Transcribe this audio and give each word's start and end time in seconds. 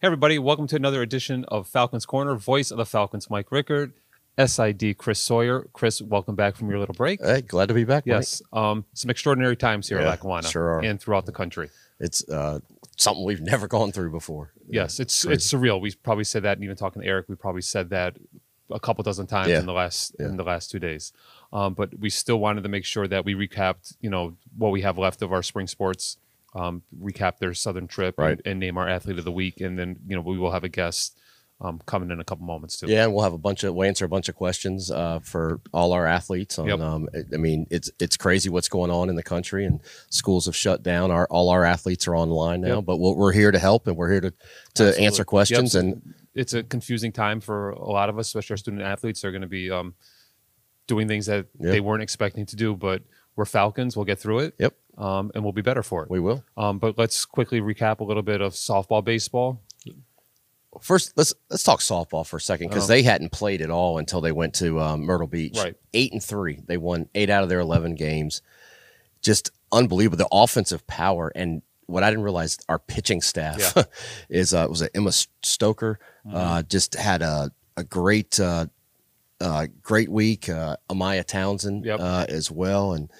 Hey, 0.00 0.06
everybody, 0.08 0.38
welcome 0.38 0.66
to 0.68 0.76
another 0.76 1.00
edition 1.02 1.44
of 1.48 1.66
Falcons 1.66 2.04
Corner. 2.04 2.34
Voice 2.36 2.70
of 2.70 2.76
the 2.76 2.84
Falcons, 2.86 3.30
Mike 3.30 3.50
Rickard. 3.50 3.92
SID, 4.38 4.98
Chris 4.98 5.18
Sawyer. 5.18 5.66
Chris, 5.72 6.02
welcome 6.02 6.34
back 6.34 6.56
from 6.56 6.68
your 6.68 6.78
little 6.78 6.94
break. 6.94 7.22
Hey, 7.24 7.40
glad 7.40 7.68
to 7.68 7.74
be 7.74 7.84
back. 7.84 8.04
Yes, 8.06 8.42
um, 8.52 8.84
some 8.92 9.10
extraordinary 9.10 9.56
times 9.56 9.88
here 9.88 9.98
Yeah, 9.98 10.04
at 10.04 10.10
Lackawanna 10.10 10.48
sure 10.48 10.74
are. 10.74 10.80
and 10.80 11.00
throughout 11.00 11.24
the 11.24 11.32
country. 11.32 11.70
It's 11.98 12.28
uh, 12.28 12.60
something 12.98 13.24
we've 13.24 13.40
never 13.52 13.66
gone 13.66 13.92
through 13.92 14.10
before. 14.10 14.52
Yes, 14.68 15.00
it's 15.00 15.24
Crazy. 15.24 15.34
it's 15.34 15.50
surreal. 15.50 15.80
We 15.80 15.94
probably 15.94 16.24
said 16.24 16.42
that, 16.42 16.58
and 16.58 16.64
even 16.64 16.76
talking 16.76 17.00
to 17.00 17.08
Eric, 17.08 17.26
we 17.30 17.34
probably 17.36 17.62
said 17.62 17.88
that 17.90 18.16
a 18.70 18.78
couple 18.80 19.02
dozen 19.02 19.26
times 19.26 19.48
Yeah. 19.48 19.60
in 19.60 19.66
the 19.66 19.72
last 19.72 20.14
in 20.18 20.36
the 20.36 20.44
last 20.44 20.70
two 20.70 20.78
days. 20.80 21.14
Um, 21.54 21.72
but 21.72 21.98
we 21.98 22.10
still 22.10 22.38
wanted 22.38 22.62
to 22.64 22.68
make 22.68 22.84
sure 22.84 23.08
that 23.08 23.24
we 23.24 23.34
recapped, 23.34 23.96
you 24.02 24.10
know, 24.10 24.36
what 24.58 24.70
we 24.72 24.82
have 24.82 24.98
left 24.98 25.22
of 25.22 25.32
our 25.32 25.42
spring 25.42 25.66
sports, 25.66 26.18
um, 26.56 26.82
recap 27.00 27.38
their 27.38 27.54
southern 27.54 27.86
trip, 27.86 28.14
Right. 28.18 28.32
and, 28.32 28.42
and 28.46 28.60
name 28.60 28.78
our 28.78 28.88
athlete 28.88 29.18
of 29.18 29.24
the 29.24 29.32
week, 29.32 29.60
and 29.60 29.78
then 29.78 29.96
you 30.06 30.16
know 30.16 30.22
we 30.22 30.38
will 30.38 30.50
have 30.52 30.64
a 30.64 30.68
guest 30.68 31.18
um, 31.60 31.80
coming 31.86 32.10
in 32.10 32.20
a 32.20 32.24
couple 32.24 32.44
moments 32.44 32.78
too. 32.78 32.86
Yeah, 32.86 33.04
and 33.04 33.14
we'll 33.14 33.24
have 33.24 33.32
a 33.32 33.38
bunch 33.38 33.64
of 33.64 33.74
we'll 33.74 33.88
answer 33.88 34.04
a 34.04 34.08
bunch 34.08 34.28
of 34.28 34.34
questions 34.34 34.90
uh, 34.90 35.20
for 35.20 35.60
all 35.72 35.92
our 35.92 36.06
athletes. 36.06 36.58
On, 36.58 36.66
Yep. 36.68 36.80
um, 36.80 37.08
I- 37.32 37.36
mean, 37.36 37.66
it's 37.70 37.90
it's 38.00 38.16
crazy 38.16 38.48
what's 38.50 38.68
going 38.68 38.90
on 38.90 39.08
in 39.08 39.16
the 39.16 39.22
country, 39.22 39.64
and 39.64 39.80
schools 40.10 40.46
have 40.46 40.56
shut 40.56 40.82
down. 40.82 41.10
Our 41.10 41.26
all 41.30 41.48
our 41.50 41.64
athletes 41.64 42.06
are 42.08 42.16
online 42.16 42.60
now, 42.62 42.76
Yep. 42.76 42.84
but 42.86 42.96
we're, 42.98 43.14
we're 43.14 43.32
here 43.32 43.50
to 43.52 43.58
help, 43.58 43.86
and 43.86 43.96
we're 43.96 44.10
here 44.10 44.20
to 44.22 44.30
to 44.30 44.36
Absolutely. 44.84 45.06
answer 45.06 45.24
questions. 45.24 45.74
Yep. 45.74 45.82
And 45.84 46.14
it's 46.34 46.52
a 46.52 46.62
confusing 46.62 47.12
time 47.12 47.40
for 47.40 47.70
a 47.70 47.90
lot 47.90 48.10
of 48.10 48.18
us, 48.18 48.26
especially 48.28 48.52
our 48.54 48.58
student 48.58 48.82
athletes. 48.82 49.22
They're 49.22 49.32
going 49.32 49.40
to 49.42 49.48
be 49.48 49.70
um, 49.70 49.94
doing 50.86 51.08
things 51.08 51.26
that 51.26 51.46
they 51.58 51.80
weren't 51.80 52.02
expecting 52.02 52.44
to 52.46 52.56
do, 52.56 52.76
but 52.76 53.02
we're 53.34 53.44
Falcons. 53.46 53.96
We'll 53.96 54.04
get 54.04 54.18
through 54.18 54.40
it. 54.40 54.54
Yep. 54.58 54.74
Um, 54.98 55.30
and 55.34 55.44
we'll 55.44 55.52
be 55.52 55.62
better 55.62 55.82
for 55.82 56.02
it. 56.04 56.10
we 56.10 56.20
will 56.20 56.42
Um, 56.56 56.78
but 56.78 56.96
let's 56.96 57.24
quickly 57.26 57.60
recap 57.60 58.00
a 58.00 58.04
little 58.04 58.22
bit 58.22 58.40
of 58.40 58.54
softball, 58.54 59.04
baseball. 59.04 59.60
first. 60.80 61.12
Let's 61.16 61.34
let's 61.50 61.62
talk 61.62 61.80
softball 61.80 62.26
for 62.26 62.36
a 62.36 62.40
second 62.40 62.68
because 62.68 62.84
Oh. 62.84 62.88
they 62.88 63.02
hadn't 63.02 63.32
played 63.32 63.62
at 63.62 63.70
all 63.70 63.98
until 63.98 64.20
they 64.20 64.32
went 64.32 64.54
to 64.56 64.80
um, 64.80 65.02
Myrtle 65.02 65.26
Beach. 65.26 65.56
Right. 65.58 65.74
eight 65.94 66.12
and 66.12 66.22
three. 66.22 66.60
They 66.66 66.76
won 66.76 67.08
eight 67.14 67.30
out 67.30 67.42
of 67.42 67.48
their 67.48 67.60
eleven 67.60 67.94
games. 67.94 68.42
Just 69.22 69.50
unbelievable. 69.72 70.18
The 70.18 70.28
offensive 70.30 70.86
power 70.86 71.32
and 71.34 71.62
what 71.86 72.02
I 72.02 72.10
didn't 72.10 72.24
realize 72.24 72.58
our 72.68 72.78
pitching 72.78 73.20
staff 73.22 73.58
Yeah. 73.58 73.66
Mm-hmm. 73.68 73.90
is 74.30 74.54
uh, 74.54 74.66
was 74.68 74.82
it 74.82 74.90
Emma 74.94 75.12
Stoker 75.42 75.98
uh, 76.32 76.62
just 76.62 76.94
had 76.94 77.22
a 77.22 77.50
a 77.76 77.84
great 77.84 78.38
uh, 78.40 78.66
uh, 79.40 79.66
great 79.82 80.08
week. 80.10 80.48
Uh, 80.48 80.76
Amaya 80.90 81.24
Townsend 81.24 81.84
Yep. 81.84 82.00
uh, 82.00 82.26
as 82.28 82.50
well, 82.50 82.92
and 82.92 83.10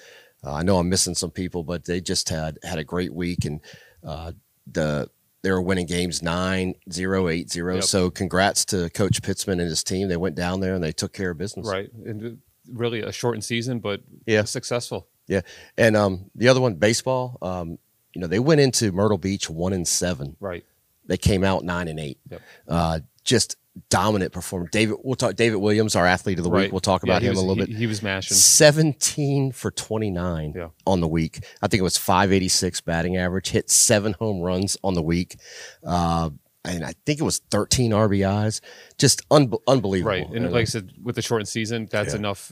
uh, 0.47 0.53
I 0.53 0.63
know 0.63 0.77
I'm 0.79 0.89
missing 0.89 1.15
some 1.15 1.31
people, 1.31 1.63
but 1.63 1.85
they 1.85 1.99
just 2.01 2.29
had 2.29 2.57
had 2.63 2.79
a 2.79 2.83
great 2.83 3.13
week 3.13 3.45
and 3.45 3.61
uh, 4.03 4.31
the. 4.71 5.09
They 5.43 5.51
were 5.51 5.61
winning 5.61 5.85
games 5.85 6.23
9 6.23 6.73
0 6.91 7.29
8 7.29 7.49
0. 7.49 7.75
Yep. 7.75 7.83
So, 7.83 8.09
congrats 8.09 8.65
to 8.65 8.89
Coach 8.89 9.21
Pitzman 9.21 9.53
and 9.53 9.61
his 9.61 9.83
team. 9.83 10.09
They 10.09 10.17
went 10.17 10.35
down 10.35 10.59
there 10.59 10.73
and 10.73 10.83
they 10.83 10.91
took 10.91 11.13
care 11.13 11.29
of 11.29 11.37
business. 11.37 11.67
Right. 11.67 11.89
And 11.93 12.39
really 12.69 13.01
a 13.01 13.11
shortened 13.11 13.45
season, 13.45 13.79
but 13.79 14.01
Yeah. 14.25 14.43
successful. 14.43 15.07
Yeah, 15.27 15.41
and 15.77 15.95
um, 15.95 16.31
the 16.35 16.47
other 16.47 16.59
one, 16.59 16.75
baseball. 16.75 17.37
Um, 17.41 17.77
you 18.13 18.21
know, 18.21 18.27
they 18.27 18.39
went 18.39 18.61
into 18.61 18.91
Myrtle 18.91 19.17
Beach 19.17 19.49
one 19.49 19.73
and 19.73 19.87
seven. 19.87 20.35
Right. 20.39 20.65
They 21.05 21.17
came 21.17 21.43
out 21.43 21.63
nine 21.63 21.87
and 21.87 21.99
eight. 21.99 22.17
Yep. 22.29 22.41
Uh, 22.67 22.99
just 23.23 23.57
dominant 23.89 24.31
performance. 24.33 24.71
David, 24.71 24.97
we'll 25.03 25.15
talk. 25.15 25.35
David 25.35 25.57
Williams, 25.57 25.95
our 25.95 26.05
athlete 26.05 26.37
of 26.37 26.43
the 26.43 26.49
right. 26.51 26.63
week. 26.63 26.71
We'll 26.71 26.79
talk 26.81 27.03
Yeah, 27.05 27.11
about 27.13 27.21
him 27.23 27.29
was- 27.31 27.39
a 27.39 27.41
little 27.45 27.65
he- 27.65 27.71
bit. 27.73 27.77
He 27.79 27.87
was 27.87 28.01
mashing. 28.03 28.35
Seventeen 28.37 29.51
for 29.51 29.71
twenty 29.71 30.09
nine 30.09 30.53
Yeah. 30.55 30.69
on 30.85 31.01
the 31.01 31.07
week. 31.07 31.39
I 31.61 31.67
think 31.67 31.79
it 31.79 31.83
was 31.83 31.97
five 31.97 32.31
eighty 32.31 32.47
six 32.49 32.81
batting 32.81 33.17
average. 33.17 33.49
Hit 33.49 33.69
seven 33.69 34.13
home 34.13 34.41
runs 34.41 34.77
on 34.83 34.93
the 34.93 35.01
week. 35.01 35.37
Uh, 35.83 36.29
and 36.65 36.83
I 36.83 36.93
think 37.05 37.19
it 37.21 37.23
was 37.23 37.39
13 37.49 37.91
RBIs. 37.93 38.59
Just 38.97 39.21
un- 39.31 39.53
unbelievable. 39.67 40.11
Right. 40.11 40.29
And 40.29 40.47
Uh, 40.47 40.49
like 40.49 40.61
I 40.63 40.65
said, 40.65 40.91
with 41.01 41.15
the 41.15 41.21
shortened 41.21 41.47
season, 41.47 41.87
that's 41.89 42.11
Yeah. 42.11 42.19
enough 42.19 42.51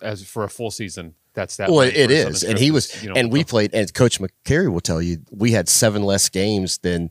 as 0.00 0.22
for 0.22 0.44
a 0.44 0.48
full 0.48 0.70
season. 0.70 1.14
That's 1.34 1.56
that. 1.56 1.68
Well, 1.70 1.80
it 1.80 2.10
is, 2.10 2.44
and 2.44 2.58
he 2.58 2.70
was, 2.70 3.02
you 3.02 3.08
know, 3.10 3.14
and 3.16 3.30
we 3.32 3.42
played. 3.44 3.74
And 3.74 3.92
Coach 3.92 4.20
McCary 4.20 4.72
will 4.72 4.80
tell 4.80 5.02
you, 5.02 5.18
we 5.32 5.50
had 5.52 5.68
seven 5.68 6.02
less 6.02 6.28
games 6.28 6.78
than 6.78 7.10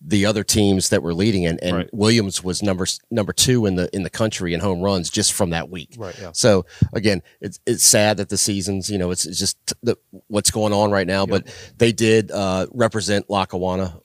the 0.00 0.26
other 0.26 0.44
teams 0.44 0.90
that 0.90 1.02
were 1.02 1.14
leading, 1.14 1.46
and, 1.46 1.62
and 1.62 1.76
Right. 1.76 1.90
Williams 1.92 2.44
was 2.44 2.62
number 2.62 2.86
number 3.10 3.32
two 3.32 3.66
in 3.66 3.76
the 3.76 3.88
in 3.94 4.02
the 4.02 4.10
country 4.10 4.54
in 4.54 4.60
home 4.60 4.80
runs 4.80 5.10
just 5.10 5.32
from 5.32 5.50
that 5.50 5.70
week. 5.70 5.94
Right, 5.96 6.14
yeah. 6.20 6.30
So 6.32 6.66
again, 6.92 7.22
it's 7.40 7.58
it's 7.66 7.84
sad 7.84 8.18
that 8.18 8.28
the 8.28 8.36
seasons, 8.36 8.90
you 8.90 8.98
know, 8.98 9.10
it's, 9.10 9.26
it's 9.26 9.38
just 9.38 9.56
the, 9.82 9.96
what's 10.28 10.50
going 10.50 10.72
on 10.72 10.90
right 10.90 11.06
now. 11.06 11.26
But 11.26 11.46
they 11.78 11.92
did 11.92 12.30
uh, 12.30 12.66
represent 12.72 13.30
Lackawanna 13.30 14.00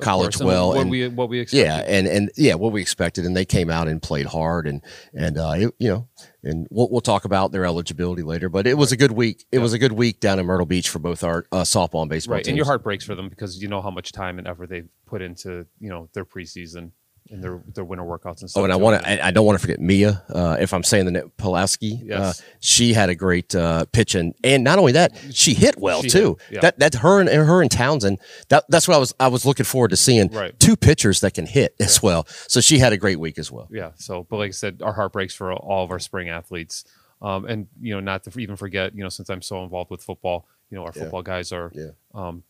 College 0.00 0.38
well, 0.38 0.68
What 0.68 0.80
and 0.80 0.90
we 0.90 1.08
what 1.08 1.28
we 1.28 1.40
expected. 1.40 1.66
yeah, 1.66 1.76
and 1.86 2.06
and 2.06 2.30
yeah, 2.36 2.54
what 2.54 2.72
we 2.72 2.80
expected, 2.80 3.24
and 3.24 3.36
they 3.36 3.44
came 3.44 3.70
out 3.70 3.88
and 3.88 4.02
played 4.02 4.26
hard, 4.26 4.66
and 4.66 4.82
and 5.14 5.38
uh, 5.38 5.54
it, 5.56 5.74
you 5.78 5.88
know, 5.88 6.08
and 6.42 6.66
we'll 6.70 6.90
we'll 6.90 7.00
talk 7.00 7.24
about 7.24 7.52
their 7.52 7.64
eligibility 7.64 8.22
later. 8.22 8.48
But 8.48 8.66
it 8.66 8.76
was 8.76 8.92
a 8.92 8.96
good 8.96 9.12
week. 9.12 9.46
It 9.50 9.58
was 9.60 9.72
a 9.72 9.78
good 9.78 9.92
week 9.92 10.20
down 10.20 10.38
in 10.38 10.46
Myrtle 10.46 10.66
Beach 10.66 10.88
for 10.88 10.98
both 10.98 11.24
our 11.24 11.46
uh, 11.50 11.62
softball 11.62 12.02
and 12.02 12.10
baseball 12.10 12.34
right. 12.34 12.44
teams. 12.44 12.48
And 12.48 12.56
your 12.56 12.66
heart 12.66 12.82
breaks 12.82 13.04
for 13.04 13.14
them 13.14 13.28
because 13.28 13.60
you 13.62 13.68
know 13.68 13.80
how 13.80 13.90
much 13.90 14.12
time 14.12 14.38
and 14.38 14.46
effort 14.46 14.68
they've 14.68 14.88
put 15.06 15.22
into 15.22 15.66
you 15.80 15.88
know 15.88 16.08
their 16.12 16.24
preseason 16.24 16.90
and 17.30 17.42
their 17.42 17.60
their 17.74 17.84
winter 17.84 18.04
workouts 18.04 18.40
and 18.40 18.50
stuff. 18.50 18.60
Oh, 18.60 18.64
and 18.64 18.72
I 18.72 18.76
want 18.76 19.02
to. 19.02 19.26
I, 19.26 19.30
don't 19.30 19.44
want 19.46 19.58
to 19.58 19.60
forget 19.62 19.80
Mia. 19.80 20.22
Uh, 20.28 20.56
if 20.60 20.72
I'm 20.72 20.82
saying 20.82 21.04
the 21.06 21.10
name, 21.10 21.32
Pulaski. 21.36 22.00
Yes. 22.04 22.40
Uh, 22.40 22.44
she 22.60 22.92
had 22.92 23.08
a 23.10 23.14
great 23.14 23.54
uh, 23.54 23.84
pitch, 23.92 24.14
and 24.14 24.34
and 24.44 24.62
not 24.64 24.78
only 24.78 24.92
that, 24.92 25.12
she 25.32 25.54
hit 25.54 25.78
well 25.78 26.02
She 26.02 26.08
too. 26.08 26.36
hit, 26.48 26.54
yeah. 26.56 26.60
That 26.60 26.78
that 26.78 26.94
her 26.96 27.20
and 27.20 27.28
her 27.28 27.62
and 27.62 27.70
Townsend. 27.70 28.18
That 28.48 28.64
that's 28.68 28.86
what 28.88 28.94
I 28.94 28.98
was 28.98 29.14
I 29.20 29.28
was 29.28 29.44
looking 29.44 29.64
forward 29.64 29.88
to 29.90 29.96
seeing. 29.96 30.28
Right. 30.28 30.58
Two 30.58 30.76
pitchers 30.76 31.20
that 31.20 31.34
can 31.34 31.46
hit 31.46 31.74
as 31.80 32.02
well. 32.02 32.26
So 32.48 32.60
she 32.60 32.78
had 32.78 32.92
a 32.92 32.96
great 32.96 33.18
week 33.20 33.38
as 33.38 33.50
well. 33.50 33.68
Yeah. 33.70 33.92
So, 33.96 34.24
but 34.28 34.36
like 34.36 34.48
I 34.48 34.52
said, 34.52 34.80
our 34.82 34.92
heart 34.92 35.12
breaks 35.12 35.34
for 35.34 35.52
all 35.52 35.84
of 35.84 35.90
our 35.90 35.98
spring 35.98 36.28
athletes. 36.28 36.84
Um, 37.22 37.46
and 37.46 37.66
you 37.80 37.94
know, 37.94 38.00
not 38.00 38.24
to 38.24 38.38
even 38.40 38.56
forget, 38.56 38.94
you 38.94 39.02
know, 39.02 39.08
since 39.08 39.30
I'm 39.30 39.40
so 39.42 39.64
involved 39.64 39.90
with 39.90 40.02
football, 40.02 40.46
you 40.70 40.76
know, 40.76 40.84
our 40.84 40.92
Yeah. 40.94 41.02
football 41.04 41.22
guys 41.22 41.50
are 41.50 41.72
Yeah. 41.74 41.90
um, 42.14 42.42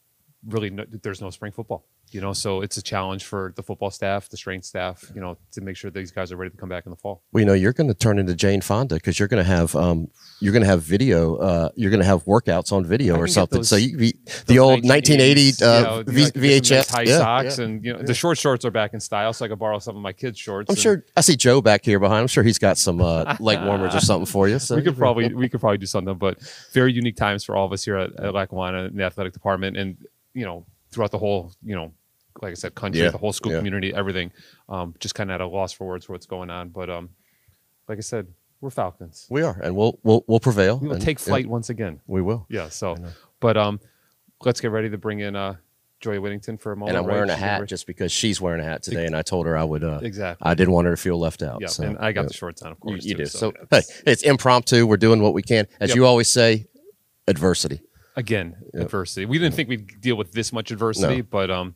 really 0.49 0.71
no, 0.71 0.85
there's 1.03 1.21
no 1.21 1.31
spring 1.31 1.53
football. 1.53 1.85
You 2.13 2.21
know, 2.21 2.33
so 2.33 2.61
it's 2.61 2.77
a 2.77 2.83
challenge 2.83 3.25
for 3.25 3.53
the 3.57 3.65
football 3.65 3.91
staff, 3.91 4.29
the 4.29 4.37
strength 4.37 4.65
staff, 4.65 5.11
you 5.13 5.21
know, 5.21 5.37
to 5.51 5.61
make 5.61 5.77
sure 5.77 5.91
these 5.91 6.13
guys 6.13 6.31
are 6.31 6.37
ready 6.37 6.53
to 6.53 6.57
come 6.57 6.69
back 6.69 6.87
in 6.87 6.91
the 6.91 6.97
fall. 6.97 7.23
Well, 7.33 7.41
you 7.41 7.47
know, 7.47 7.53
you're 7.53 7.73
going 7.73 7.89
to 7.89 7.95
turn 7.95 8.21
into 8.21 8.33
Jane 8.35 8.61
Fonda 8.61 8.95
because 8.95 9.19
you're 9.19 9.27
going 9.27 9.45
to 9.45 9.51
have 9.51 9.75
um, 9.75 10.09
you're 10.41 10.53
going 10.53 10.63
to 10.63 10.69
have 10.69 10.83
video. 10.83 11.37
Uh, 11.37 11.71
you're 11.75 11.91
going 11.91 12.01
to 12.01 12.07
have 12.07 12.25
workouts 12.25 12.71
on 12.73 12.85
video 12.85 13.17
or 13.17 13.27
something. 13.27 13.59
those- 13.59 13.69
so 13.69 13.75
you, 13.77 13.97
the 13.97 14.15
Those 14.47 14.59
old 14.59 14.85
1980 14.85 15.53
1980s, 15.53 15.63
uh, 15.63 15.79
you 15.79 15.85
know, 15.85 16.03
v- 16.07 16.23
like, 16.25 16.35
get 16.35 16.43
VHS 16.43 16.91
high 16.93 17.03
yeah, 17.03 17.19
socks, 17.19 17.59
yeah. 17.59 17.65
and 17.65 17.85
you 17.85 17.93
know, 17.93 18.03
the 18.03 18.15
short 18.15 18.39
shorts 18.39 18.65
are 18.65 18.71
back 18.71 18.95
in 18.95 19.01
style, 19.01 19.33
so 19.33 19.45
I 19.45 19.49
could 19.49 19.59
borrow 19.59 19.81
some 19.81 19.97
of 19.97 20.03
my 20.03 20.13
kids' 20.13 20.39
shorts. 20.39 20.71
I'm 20.71 20.75
and 20.75 20.81
sure 20.81 21.05
I 21.17 21.23
see 21.23 21.37
Joe 21.37 21.61
back 21.61 21.85
here 21.85 21.99
behind. 21.99 22.21
I'm 22.21 22.29
sure 22.29 22.45
he's 22.45 22.59
got 22.59 22.79
some 22.79 23.01
uh, 23.01 23.37
leg 23.41 23.65
warmers 23.65 23.95
or 23.97 24.01
something 24.01 24.27
for 24.27 24.49
you. 24.49 24.61
So 24.61 24.77
we 24.77 24.83
could 24.83 24.97
probably 24.97 25.35
we 25.35 25.49
could 25.49 25.61
probably 25.61 25.79
do 25.79 25.87
something, 25.87 26.15
but 26.15 26.39
very 26.73 26.93
unique 26.93 27.17
times 27.17 27.43
for 27.45 27.57
all 27.57 27.67
of 27.67 27.73
us 27.73 27.85
here 27.85 27.97
at, 27.97 28.19
at 28.21 28.33
Lackawanna 28.33 28.85
in 28.85 28.97
the 28.97 29.05
athletic 29.05 29.33
department, 29.33 29.77
and 29.77 29.97
you 30.37 30.45
know 30.45 30.67
throughout 30.91 31.11
the 31.11 31.19
whole 31.19 31.53
you 31.63 31.75
know 31.75 31.93
like 32.43 32.51
I 32.51 32.55
said 32.55 32.75
country, 32.75 33.01
Yeah, 33.03 33.09
the 33.11 33.17
whole 33.19 33.33
school 33.33 33.53
yeah. 33.53 33.59
community, 33.59 33.95
everything. 33.95 34.31
Um, 34.69 34.95
just 35.01 35.15
kind 35.15 35.31
of 35.31 35.37
at 35.37 35.41
a 35.41 35.47
loss 35.47 35.73
for 35.73 35.87
words 35.87 36.05
for 36.05 36.13
what's 36.13 36.27
going 36.27 36.51
on, 36.51 36.69
but 36.69 36.91
um, 36.91 37.09
like 37.89 37.97
I 37.97 38.03
said, 38.03 38.27
we're 38.61 38.69
Falcons. 38.71 39.27
we 39.31 39.41
are, 39.43 39.59
and 39.63 39.75
we'll 39.75 39.99
we'll 40.03 40.23
we'll 40.29 40.41
prevail. 40.41 40.79
We 40.79 40.89
will 40.89 40.99
take 40.99 41.19
flight 41.19 41.47
once 41.47 41.71
again. 41.71 42.01
we 42.07 42.21
will. 42.21 42.47
Yeah. 42.51 42.69
So, 42.69 42.97
but 43.41 43.57
um, 43.57 43.81
let's 44.45 44.61
get 44.61 44.71
ready 44.71 44.91
to 44.91 44.99
bring 44.99 45.21
in 45.21 45.35
uh 45.35 45.55
Joy 46.01 46.21
Whittington 46.21 46.59
for 46.59 46.73
a 46.73 46.77
moment. 46.77 46.91
And 46.91 46.99
I'm 46.99 47.07
right? 47.09 47.15
wearing 47.15 47.31
a 47.31 47.37
hat 47.37 47.65
just 47.67 47.87
because 47.87 48.13
she's 48.13 48.39
wearing 48.39 48.61
a 48.61 48.65
hat 48.65 48.83
today, 48.83 49.07
and 49.07 49.17
I 49.17 49.23
told 49.23 49.47
her 49.47 49.57
I 49.57 49.65
would. 49.65 49.83
Uh, 49.83 50.01
exactly. 50.03 50.45
I 50.47 50.53
didn't 50.55 50.75
want 50.75 50.85
her 50.89 50.91
to 50.95 50.97
feel 51.01 51.19
left 51.19 51.43
out. 51.43 51.59
yeah, 51.63 51.69
so, 51.69 51.85
and 51.85 51.97
I 51.99 52.13
got 52.13 52.23
yeah. 52.23 52.29
the 52.29 52.35
shorts 52.35 52.61
on, 52.61 52.71
of 52.73 52.79
course. 52.81 53.03
you 53.03 53.15
too, 53.15 53.25
do. 53.25 53.27
So, 53.27 53.47
yeah, 53.57 53.65
hey, 53.71 53.79
it's- 53.79 54.03
it's 54.07 54.23
impromptu. 54.23 54.87
We're 54.87 54.99
doing 54.99 55.23
what 55.23 55.33
we 55.33 55.43
can, 55.43 55.67
as 55.81 55.89
Yep. 55.91 55.97
you 55.97 56.05
always 56.05 56.31
say. 56.31 56.67
Adversity. 57.29 57.81
Again, 58.17 58.57
Yep. 58.75 58.85
adversity. 58.85 59.27
We 59.27 59.39
didn't 59.39 59.55
think 59.55 59.69
we'd 59.69 60.01
deal 60.01 60.17
with 60.17 60.33
this 60.33 60.53
much 60.53 60.71
adversity, 60.71 61.19
No. 61.19 61.23
but 61.31 61.51
um, 61.51 61.75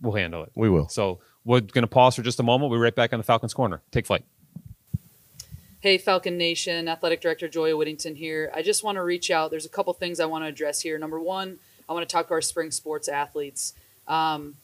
we'll 0.00 0.14
handle 0.14 0.42
it. 0.44 0.52
We 0.54 0.70
will. 0.70 0.88
So 0.88 1.20
we're 1.44 1.60
going 1.60 1.82
to 1.82 1.88
pause 1.88 2.16
for 2.16 2.22
just 2.22 2.40
a 2.40 2.42
moment. 2.42 2.70
We'll 2.70 2.78
be 2.78 2.82
right 2.82 2.94
back 2.94 3.12
on 3.12 3.18
the 3.18 3.24
Falcons 3.24 3.52
Corner. 3.54 3.82
Take 3.90 4.06
flight. 4.06 4.24
Hey, 5.80 5.98
Falcon 5.98 6.36
Nation, 6.38 6.88
Athletic 6.88 7.20
Director 7.20 7.48
Joy 7.48 7.76
Whittington 7.76 8.16
here. 8.16 8.50
I 8.54 8.62
just 8.62 8.82
want 8.82 8.96
to 8.96 9.02
reach 9.02 9.30
out. 9.30 9.50
There's 9.50 9.66
a 9.66 9.70
couple 9.70 9.92
things 9.92 10.18
I 10.20 10.26
want 10.26 10.42
to 10.44 10.48
address 10.48 10.80
here. 10.80 10.98
Number 10.98 11.20
one, 11.20 11.58
I 11.88 11.92
want 11.92 12.08
to 12.08 12.12
talk 12.12 12.28
to 12.28 12.34
our 12.34 12.40
spring 12.40 12.70
sports 12.70 13.08
athletes. 13.08 13.74
Um, 14.08 14.56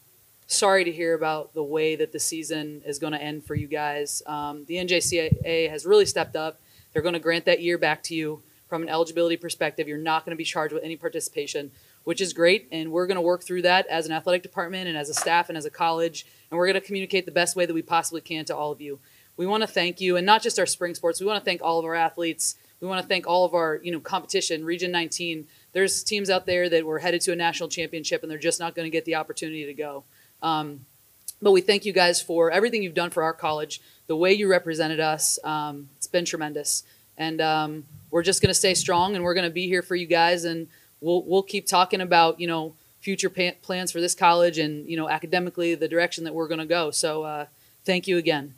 sorry 0.46 0.84
to 0.84 0.90
hear 0.90 1.14
about 1.14 1.54
the 1.54 1.62
way 1.62 1.94
that 1.96 2.12
the 2.12 2.18
season 2.18 2.82
is 2.84 2.98
going 2.98 3.12
to 3.12 3.22
end 3.22 3.44
for 3.44 3.54
you 3.54 3.68
guys. 3.68 4.22
Um, 4.26 4.64
the 4.66 4.76
NJCAA 4.76 5.70
has 5.70 5.86
really 5.86 6.06
stepped 6.06 6.34
up. 6.34 6.60
They're 6.92 7.02
going 7.02 7.12
to 7.14 7.20
grant 7.20 7.44
that 7.44 7.60
year 7.60 7.78
back 7.78 8.02
to 8.04 8.14
you 8.14 8.42
from 8.72 8.82
an 8.82 8.88
eligibility 8.88 9.36
perspective. 9.36 9.86
You're 9.86 9.98
not 9.98 10.24
going 10.24 10.34
to 10.34 10.38
be 10.38 10.44
charged 10.44 10.72
with 10.72 10.82
any 10.82 10.96
participation, 10.96 11.70
which 12.04 12.22
is 12.22 12.32
great. 12.32 12.68
And 12.72 12.90
we're 12.90 13.06
going 13.06 13.16
to 13.16 13.20
work 13.20 13.42
through 13.42 13.62
that 13.62 13.86
as 13.88 14.06
an 14.06 14.12
athletic 14.12 14.42
department 14.42 14.88
and 14.88 14.96
as 14.96 15.10
a 15.10 15.14
staff 15.14 15.50
and 15.50 15.58
as 15.58 15.66
a 15.66 15.70
college. 15.70 16.24
And 16.50 16.56
we're 16.56 16.66
going 16.66 16.80
to 16.80 16.86
communicate 16.86 17.26
the 17.26 17.32
best 17.32 17.54
way 17.54 17.66
that 17.66 17.74
we 17.74 17.82
possibly 17.82 18.22
can 18.22 18.46
to 18.46 18.56
all 18.56 18.72
of 18.72 18.80
you 18.80 18.98
we 19.36 19.46
want 19.46 19.62
to 19.62 19.66
thank 19.66 20.00
you 20.00 20.16
and 20.16 20.26
not 20.26 20.42
just 20.42 20.58
our 20.58 20.66
spring 20.66 20.94
sports 20.94 21.20
we 21.20 21.26
want 21.26 21.38
to 21.38 21.44
thank 21.44 21.62
all 21.62 21.78
of 21.78 21.84
our 21.84 21.94
athletes 21.94 22.56
we 22.80 22.88
want 22.88 23.00
to 23.00 23.08
thank 23.08 23.26
all 23.26 23.44
of 23.44 23.54
our 23.54 23.80
you 23.82 23.90
know 23.90 24.00
competition 24.00 24.64
region 24.64 24.90
19 24.90 25.46
there's 25.72 26.02
teams 26.02 26.28
out 26.28 26.46
there 26.46 26.68
that 26.68 26.84
were 26.84 26.98
headed 26.98 27.20
to 27.22 27.32
a 27.32 27.36
national 27.36 27.68
championship 27.68 28.22
and 28.22 28.30
they're 28.30 28.38
just 28.38 28.60
not 28.60 28.74
going 28.74 28.84
to 28.84 28.90
get 28.90 29.04
the 29.04 29.14
opportunity 29.14 29.64
to 29.64 29.74
go 29.74 30.04
um, 30.42 30.84
But 31.40 31.52
we 31.52 31.60
thank 31.60 31.84
you 31.84 31.92
guys 31.92 32.20
for 32.20 32.50
everything 32.50 32.82
you've 32.82 32.94
done 32.94 33.10
for 33.10 33.22
our 33.22 33.32
college, 33.32 33.80
the 34.06 34.16
way 34.16 34.32
you 34.32 34.48
represented 34.48 34.98
us. 34.98 35.38
Um, 35.44 35.88
it's 35.96 36.08
been 36.08 36.24
tremendous, 36.24 36.82
and 37.16 37.40
um, 37.40 37.84
we're 38.12 38.22
just 38.22 38.40
going 38.40 38.50
to 38.50 38.54
stay 38.54 38.74
strong, 38.74 39.16
and 39.16 39.24
we're 39.24 39.34
going 39.34 39.48
to 39.48 39.50
be 39.50 39.66
here 39.66 39.82
for 39.82 39.96
you 39.96 40.06
guys, 40.06 40.44
and 40.44 40.68
we'll 41.00 41.24
we'll 41.24 41.42
keep 41.42 41.66
talking 41.66 42.00
about 42.00 42.38
you 42.38 42.46
know 42.46 42.74
future 43.00 43.30
pa- 43.30 43.56
plans 43.62 43.90
for 43.90 44.00
this 44.00 44.14
college 44.14 44.58
and 44.58 44.88
you 44.88 44.96
know 44.96 45.08
academically 45.08 45.74
the 45.74 45.88
direction 45.88 46.22
that 46.22 46.34
we're 46.34 46.46
going 46.46 46.60
to 46.60 46.66
go. 46.66 46.92
So 46.92 47.24
uh, 47.24 47.46
thank 47.84 48.06
you 48.06 48.18
again. 48.18 48.54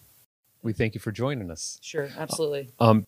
We 0.63 0.75
thank 0.75 0.95
you 0.95 1.01
for 1.01 1.13
joining 1.13 1.51
us. 1.51 1.79
Sure, 1.81 2.11
absolutely. 2.19 2.71
Um, 2.81 3.07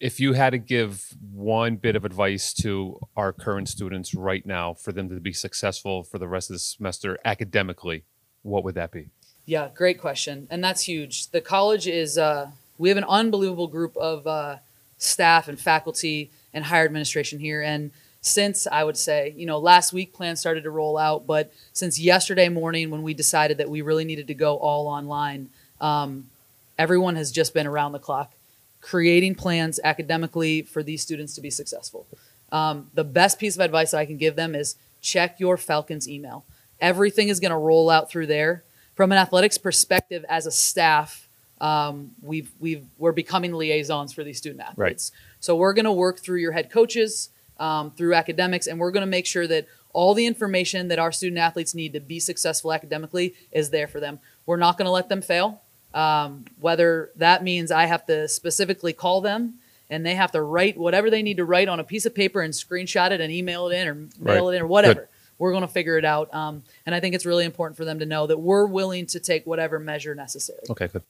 if 0.00 0.18
you 0.18 0.32
had 0.32 0.50
to 0.50 0.58
give 0.58 1.14
one 1.30 1.76
bit 1.76 1.94
of 1.94 2.06
advice 2.06 2.54
to 2.54 2.98
our 3.16 3.32
current 3.32 3.68
students 3.68 4.14
right 4.14 4.46
now 4.46 4.72
for 4.72 4.92
them 4.92 5.10
to 5.10 5.20
be 5.20 5.32
successful 5.32 6.02
for 6.02 6.18
the 6.18 6.26
rest 6.26 6.48
of 6.48 6.54
the 6.54 6.58
semester 6.60 7.18
academically, 7.24 8.04
what 8.42 8.64
would 8.64 8.76
that 8.76 8.92
be? 8.92 9.10
Yeah, 9.44 9.68
great 9.74 10.00
question, 10.00 10.46
and 10.50 10.64
that's 10.64 10.84
huge. 10.84 11.28
The 11.30 11.40
college 11.40 11.86
is 11.86 12.16
uh, 12.16 12.50
we 12.78 12.88
have 12.88 12.96
an 12.96 13.04
unbelievable 13.04 13.66
group 13.66 13.96
of 13.96 14.26
uh, 14.26 14.56
staff 15.00 15.48
and 15.48 15.58
faculty 15.58 16.30
and 16.54 16.64
higher 16.64 16.84
administration 16.84 17.40
here, 17.40 17.60
and 17.60 17.90
since 18.22 18.66
I 18.70 18.84
would 18.84 18.96
say, 18.96 19.34
you 19.36 19.46
know, 19.46 19.58
last 19.58 19.92
week 19.92 20.12
plans 20.12 20.38
started 20.38 20.62
to 20.64 20.70
roll 20.70 20.96
out, 20.96 21.26
but 21.26 21.52
since 21.72 21.98
yesterday 21.98 22.48
morning 22.48 22.90
when 22.90 23.02
we 23.02 23.14
decided 23.14 23.58
that 23.58 23.68
we 23.68 23.80
really 23.80 24.04
needed 24.04 24.28
to 24.28 24.34
go 24.34 24.58
all 24.58 24.86
online, 24.86 25.48
um, 25.80 26.28
everyone 26.78 27.16
has 27.16 27.32
just 27.32 27.54
been 27.54 27.66
around 27.66 27.92
the 27.92 27.98
clock 27.98 28.34
creating 28.80 29.34
plans 29.34 29.78
academically 29.84 30.62
for 30.62 30.82
these 30.82 31.02
students 31.02 31.34
to 31.34 31.40
be 31.40 31.50
successful. 31.50 32.06
Um, 32.52 32.90
the 32.94 33.04
best 33.04 33.38
piece 33.38 33.54
of 33.54 33.60
advice 33.60 33.94
I 33.94 34.06
can 34.06 34.16
give 34.16 34.36
them 34.36 34.54
is 34.54 34.76
check 35.00 35.38
your 35.38 35.56
Falcons 35.56 36.08
email. 36.08 36.44
Everything 36.80 37.28
is 37.28 37.40
going 37.40 37.50
to 37.50 37.58
roll 37.58 37.90
out 37.90 38.10
through 38.10 38.26
there. 38.26 38.64
From 38.94 39.12
an 39.12 39.18
athletics 39.18 39.58
perspective, 39.58 40.24
as 40.28 40.46
a 40.46 40.50
staff, 40.50 41.28
um, 41.60 42.12
we've 42.22 42.50
we've 42.58 42.86
we're 42.98 43.12
becoming 43.12 43.52
liaisons 43.52 44.12
for 44.12 44.24
these 44.24 44.38
student 44.38 44.62
athletes. 44.62 45.12
So 45.40 45.56
we're 45.56 45.72
going 45.74 45.84
to 45.84 45.92
work 45.92 46.18
through 46.18 46.38
your 46.40 46.52
head 46.52 46.70
coaches, 46.70 47.30
um, 47.58 47.90
through 47.92 48.14
academics, 48.14 48.66
and 48.66 48.78
we're 48.78 48.90
going 48.90 49.02
to 49.02 49.06
make 49.10 49.26
sure 49.26 49.46
that 49.46 49.66
all 49.92 50.14
the 50.14 50.26
information 50.26 50.88
that 50.88 50.98
our 50.98 51.10
student 51.12 51.38
athletes 51.38 51.74
need 51.74 51.92
to 51.94 52.00
be 52.00 52.20
successful 52.20 52.72
academically 52.72 53.34
is 53.50 53.70
there 53.70 53.88
for 53.88 54.00
them. 54.00 54.20
We're 54.46 54.56
not 54.56 54.78
going 54.78 54.86
to 54.86 54.92
let 54.92 55.08
them 55.08 55.20
fail. 55.22 55.60
Um, 55.92 56.44
whether 56.60 57.10
that 57.16 57.42
means 57.42 57.72
I 57.72 57.86
have 57.86 58.06
to 58.06 58.28
specifically 58.28 58.92
call 58.92 59.20
them 59.20 59.54
and 59.90 60.06
they 60.06 60.14
have 60.14 60.30
to 60.32 60.40
write 60.40 60.78
whatever 60.78 61.10
they 61.10 61.20
need 61.20 61.38
to 61.38 61.44
write 61.44 61.68
on 61.68 61.80
a 61.80 61.84
piece 61.84 62.06
of 62.06 62.14
paper 62.14 62.40
and 62.42 62.54
screenshot 62.54 63.10
it 63.10 63.20
and 63.20 63.32
email 63.32 63.66
it 63.68 63.74
in 63.74 63.88
or 63.88 63.94
mail 63.94 64.46
Right. 64.46 64.54
it 64.54 64.56
in 64.58 64.62
or 64.62 64.66
whatever. 64.68 65.00
Good. 65.00 65.08
We're 65.38 65.50
going 65.50 65.62
to 65.62 65.68
figure 65.72 65.98
it 65.98 66.04
out. 66.04 66.32
Um, 66.32 66.62
and 66.86 66.94
I 66.94 67.00
think 67.00 67.16
it's 67.16 67.26
really 67.26 67.44
important 67.44 67.76
for 67.76 67.84
them 67.84 67.98
to 67.98 68.06
know 68.06 68.28
that 68.28 68.38
we're 68.38 68.66
willing 68.66 69.06
to 69.06 69.18
take 69.18 69.44
whatever 69.46 69.80
measure 69.80 70.14
necessary. 70.14 70.60
Okay, 70.70 70.86
good, 70.86 71.02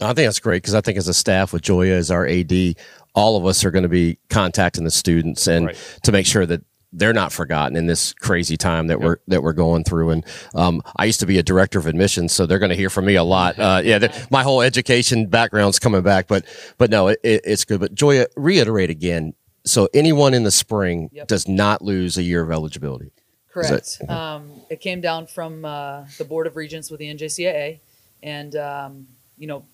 I 0.00 0.06
think 0.14 0.26
that's 0.26 0.40
great 0.40 0.62
because 0.62 0.74
I 0.74 0.80
think 0.80 0.98
as 0.98 1.08
a 1.08 1.14
staff 1.14 1.52
with 1.52 1.62
Joya 1.62 1.94
as 1.94 2.10
our 2.10 2.26
AD, 2.26 2.74
all 3.14 3.36
of 3.36 3.46
us 3.46 3.64
are 3.64 3.70
going 3.70 3.84
to 3.84 3.88
be 3.88 4.18
contacting 4.28 4.84
the 4.84 4.90
students 4.90 5.46
and 5.46 5.66
Right. 5.66 5.98
to 6.02 6.12
make 6.12 6.26
sure 6.26 6.44
that 6.46 6.62
they're 6.96 7.12
not 7.12 7.32
forgotten 7.32 7.76
in 7.76 7.86
this 7.86 8.12
crazy 8.12 8.56
time 8.56 8.86
that 8.86 9.00
we're 9.00 9.16
that 9.26 9.42
we're 9.42 9.52
going 9.52 9.82
through. 9.84 10.10
And 10.10 10.24
um, 10.54 10.80
I 10.96 11.04
used 11.06 11.18
to 11.20 11.26
be 11.26 11.38
a 11.38 11.42
director 11.42 11.78
of 11.78 11.86
admissions, 11.86 12.32
so 12.32 12.46
they're 12.46 12.60
going 12.60 12.70
to 12.70 12.76
hear 12.76 12.88
from 12.90 13.04
me 13.06 13.16
a 13.16 13.24
lot. 13.24 13.58
Uh, 13.64 13.80
yeah, 13.84 14.26
my 14.30 14.42
whole 14.44 14.62
education 14.62 15.26
background's 15.26 15.78
coming 15.80 16.02
back, 16.02 16.28
but 16.28 16.44
but 16.78 16.90
no, 16.90 17.08
it, 17.08 17.18
it, 17.24 17.40
it's 17.44 17.64
good. 17.64 17.80
But 17.80 17.94
Joya, 17.94 18.26
reiterate 18.36 18.90
again. 18.90 19.34
So 19.64 19.88
anyone 19.94 20.34
in 20.34 20.44
the 20.44 20.50
spring 20.52 21.08
Yep. 21.12 21.26
does 21.28 21.48
not 21.48 21.82
lose 21.82 22.16
a 22.18 22.22
year 22.22 22.42
of 22.42 22.50
eligibility. 22.52 23.10
Correct. 23.50 23.98
um, 24.08 24.50
it 24.68 24.80
came 24.80 25.00
down 25.00 25.26
from 25.26 25.64
uh, 25.64 26.04
the 26.18 26.24
Board 26.24 26.46
of 26.46 26.54
Regents 26.56 26.90
with 26.90 26.98
the 27.00 27.06
NJCAA, 27.14 27.78
and 28.22 28.54
um, 28.56 29.06
you 29.38 29.46
know 29.46 29.64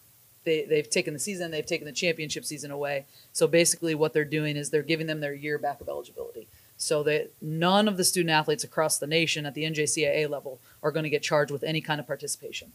they 0.44 0.64
they've 0.64 0.88
taken 0.88 1.12
the 1.14 1.20
season, 1.20 1.50
they've 1.50 1.66
taken 1.66 1.86
the 1.86 1.92
championship 1.92 2.44
season 2.44 2.70
away. 2.70 3.06
So 3.32 3.46
basically, 3.46 3.94
what 3.94 4.12
they're 4.12 4.24
doing 4.24 4.56
is 4.56 4.70
they're 4.70 4.82
giving 4.82 5.06
them 5.06 5.20
their 5.20 5.34
year 5.34 5.58
back 5.58 5.80
of 5.80 5.88
eligibility. 5.88 6.48
So 6.76 7.02
that 7.02 7.30
none 7.42 7.88
of 7.88 7.98
the 7.98 8.04
student 8.04 8.30
athletes 8.30 8.64
across 8.64 8.98
the 8.98 9.06
nation 9.06 9.44
at 9.44 9.54
the 9.54 9.64
NJCAA 9.64 10.30
level 10.30 10.60
are 10.82 10.90
going 10.90 11.04
to 11.04 11.10
get 11.10 11.22
charged 11.22 11.52
with 11.52 11.62
any 11.62 11.82
kind 11.82 12.00
of 12.00 12.06
participation. 12.06 12.72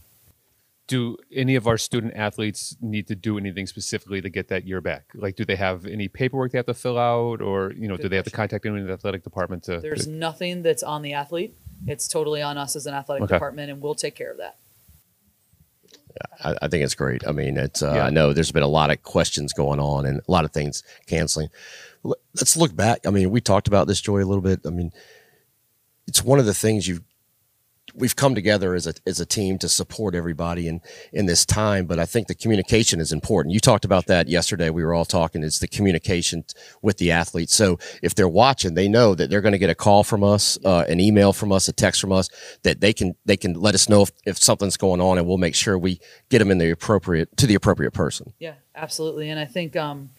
Do 0.87 1.17
any 1.33 1.55
of 1.55 1.67
our 1.67 1.79
student 1.79 2.13
athletes 2.15 2.77
need 2.79 3.07
to 3.07 3.15
do 3.15 3.39
anything 3.39 3.65
specifically 3.65 4.21
to 4.21 4.29
get 4.29 4.49
that 4.49 4.67
year 4.67 4.79
back? 4.81 5.05
Like, 5.15 5.35
do 5.35 5.43
they 5.43 5.55
have 5.55 5.87
any 5.87 6.07
paperwork 6.07 6.51
they 6.51 6.59
have 6.59 6.67
to 6.67 6.75
fill 6.75 6.99
out, 6.99 7.41
or 7.41 7.73
you 7.73 7.87
know, 7.87 7.97
do 7.97 8.03
Good 8.03 8.11
they 8.11 8.15
have 8.17 8.25
to 8.25 8.31
contact 8.31 8.63
anyone 8.67 8.81
in 8.81 8.87
the 8.87 8.93
athletic 8.93 9.23
department 9.23 9.63
to? 9.63 9.79
There's 9.79 10.05
nothing 10.05 10.61
that's 10.61 10.83
on 10.83 11.01
the 11.01 11.13
athlete. 11.13 11.57
It's 11.87 12.07
totally 12.07 12.43
on 12.43 12.59
us 12.59 12.75
as 12.75 12.85
an 12.85 12.93
athletic 12.93 13.23
Okay. 13.23 13.35
department, 13.35 13.71
and 13.71 13.81
we'll 13.81 13.95
take 13.95 14.13
care 14.13 14.29
of 14.29 14.37
that. 14.37 14.57
I, 16.43 16.55
I 16.61 16.67
think 16.67 16.83
it's 16.83 16.95
great. 16.95 17.27
I 17.27 17.31
mean, 17.31 17.57
it's 17.57 17.81
uh, 17.81 17.93
Yeah. 17.95 18.05
I 18.05 18.09
know 18.09 18.33
there's 18.33 18.51
been 18.51 18.63
a 18.63 18.67
lot 18.67 18.91
of 18.91 19.03
questions 19.03 19.53
going 19.53 19.79
on 19.79 20.05
and 20.05 20.19
a 20.19 20.31
lot 20.31 20.45
of 20.45 20.51
things 20.51 20.83
canceling. 21.07 21.49
Let's 22.03 22.55
look 22.55 22.75
back. 22.75 23.07
I 23.07 23.09
mean, 23.09 23.31
we 23.31 23.41
talked 23.41 23.67
about 23.67 23.87
this 23.87 23.99
joy 23.99 24.23
a 24.23 24.25
little 24.25 24.41
bit. 24.41 24.61
I 24.65 24.69
mean, 24.69 24.91
it's 26.07 26.23
one 26.23 26.39
of 26.39 26.45
the 26.45 26.53
things 26.53 26.87
you 26.87 26.99
we've 27.95 28.15
come 28.15 28.35
together 28.35 28.75
as 28.75 28.87
a 28.87 28.93
as 29.05 29.19
a 29.19 29.25
team 29.25 29.57
to 29.59 29.69
support 29.69 30.15
everybody 30.15 30.67
in 30.67 30.81
in 31.13 31.25
this 31.25 31.45
time. 31.45 31.85
But 31.85 31.99
I 31.99 32.05
think 32.05 32.27
the 32.27 32.35
communication 32.35 32.99
is 32.99 33.11
important. 33.11 33.53
You 33.53 33.59
talked 33.59 33.85
about 33.85 34.07
that 34.07 34.27
yesterday. 34.27 34.69
We 34.69 34.83
were 34.83 34.93
all 34.93 35.05
talking. 35.05 35.43
It's 35.43 35.59
the 35.59 35.67
communication 35.67 36.45
with 36.81 36.97
the 36.97 37.11
athletes. 37.11 37.55
So 37.55 37.79
if 38.01 38.15
they're 38.15 38.27
watching, 38.27 38.73
they 38.73 38.87
know 38.87 39.15
that 39.15 39.29
they're 39.29 39.41
going 39.41 39.53
to 39.53 39.57
get 39.57 39.69
a 39.69 39.75
call 39.75 40.03
from 40.03 40.23
us, 40.23 40.57
uh, 40.65 40.85
an 40.87 40.99
email 40.99 41.33
from 41.33 41.51
us, 41.51 41.67
a 41.67 41.73
text 41.73 42.01
from 42.01 42.11
us. 42.11 42.29
That 42.63 42.81
they 42.81 42.93
can 42.93 43.15
they 43.25 43.37
can 43.37 43.53
let 43.53 43.75
us 43.75 43.89
know 43.89 44.01
if, 44.03 44.11
if 44.25 44.37
something's 44.37 44.77
going 44.77 45.01
on, 45.01 45.17
and 45.17 45.27
we'll 45.27 45.37
make 45.37 45.55
sure 45.55 45.77
we 45.77 45.99
get 46.29 46.39
them 46.39 46.51
in 46.51 46.57
the 46.57 46.71
appropriate 46.71 47.35
to 47.37 47.47
the 47.47 47.55
appropriate 47.55 47.91
person. 47.91 48.33
Yeah, 48.39 48.55
absolutely. 48.75 49.29
And 49.29 49.39
I 49.39 49.45
think, 49.45 49.75
um, 49.75 50.09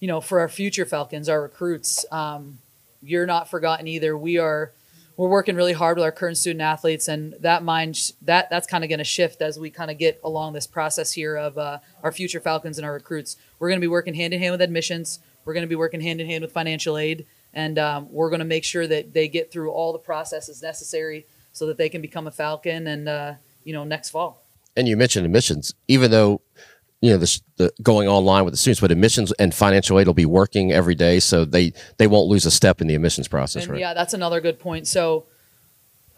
you 0.00 0.08
know, 0.08 0.20
for 0.20 0.40
our 0.40 0.48
future 0.48 0.84
Falcons, 0.84 1.28
our 1.28 1.42
recruits, 1.42 2.06
um, 2.12 2.58
you're 3.02 3.26
not 3.26 3.48
forgotten 3.48 3.86
either. 3.88 4.16
We 4.16 4.38
are, 4.38 4.72
we're 5.18 5.28
working 5.28 5.56
really 5.56 5.72
hard 5.72 5.96
with 5.96 6.04
our 6.04 6.12
current 6.12 6.38
student 6.38 6.62
athletes, 6.62 7.08
and 7.08 7.34
that 7.40 7.64
mind 7.64 8.12
that 8.22 8.48
that's 8.50 8.68
kind 8.68 8.84
of 8.84 8.88
going 8.88 8.98
to 8.98 9.04
shift 9.04 9.42
as 9.42 9.58
we 9.58 9.68
kind 9.68 9.90
of 9.90 9.98
get 9.98 10.20
along 10.22 10.52
this 10.52 10.66
process 10.66 11.12
here 11.12 11.36
of 11.36 11.58
uh, 11.58 11.80
our 12.04 12.12
future 12.12 12.38
Falcons 12.38 12.78
and 12.78 12.86
our 12.86 12.92
recruits. 12.92 13.36
We're 13.58 13.68
going 13.68 13.80
to 13.80 13.84
be 13.84 13.88
working 13.88 14.14
hand 14.14 14.32
in 14.32 14.40
hand 14.40 14.52
with 14.52 14.62
admissions. 14.62 15.18
We're 15.44 15.54
going 15.54 15.64
to 15.64 15.68
be 15.68 15.74
working 15.74 16.00
hand 16.00 16.20
in 16.20 16.28
hand 16.28 16.42
with 16.42 16.52
financial 16.52 16.96
aid, 16.96 17.26
and 17.52 17.80
um, 17.80 18.06
we're 18.12 18.30
going 18.30 18.38
to 18.38 18.44
make 18.44 18.62
sure 18.62 18.86
that 18.86 19.12
they 19.12 19.26
get 19.26 19.50
through 19.50 19.72
all 19.72 19.92
the 19.92 19.98
processes 19.98 20.62
necessary 20.62 21.26
so 21.52 21.66
that 21.66 21.78
they 21.78 21.88
can 21.88 22.00
become 22.00 22.28
a 22.28 22.30
Falcon 22.30 22.86
and 22.86 23.08
uh, 23.08 23.34
you 23.64 23.72
know 23.72 23.82
next 23.82 24.10
fall. 24.10 24.44
and 24.76 24.86
you 24.86 24.96
mentioned 24.96 25.26
admissions, 25.26 25.74
even 25.88 26.12
though 26.12 26.40
you 27.00 27.10
know 27.10 27.18
the, 27.18 27.40
the 27.56 27.72
going 27.82 28.08
online 28.08 28.44
with 28.44 28.52
the 28.54 28.58
students, 28.58 28.80
but 28.80 28.90
admissions 28.90 29.32
and 29.32 29.54
financial 29.54 29.98
aid 29.98 30.06
will 30.06 30.14
be 30.14 30.26
working 30.26 30.72
every 30.72 30.94
day, 30.94 31.20
so 31.20 31.44
they 31.44 31.72
they 31.96 32.06
won't 32.06 32.28
lose 32.28 32.44
a 32.46 32.50
step 32.50 32.80
in 32.80 32.86
the 32.86 32.94
admissions 32.94 33.28
process, 33.28 33.64
And 33.64 33.72
right? 33.72 33.80
yeah, 33.80 33.94
that's 33.94 34.14
another 34.14 34.40
good 34.40 34.58
point. 34.58 34.86
So, 34.88 35.26